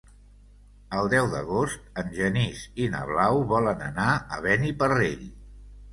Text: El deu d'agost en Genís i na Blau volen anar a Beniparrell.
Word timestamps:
El 1.01 1.09
deu 1.13 1.27
d'agost 1.33 2.01
en 2.03 2.09
Genís 2.17 2.63
i 2.85 2.89
na 2.95 3.05
Blau 3.13 3.45
volen 3.55 3.85
anar 3.91 4.09
a 4.15 4.41
Beniparrell. 4.47 5.23